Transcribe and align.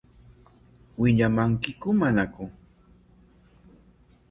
¿Wiyamankiku 0.99 1.87
manaku? 1.99 2.45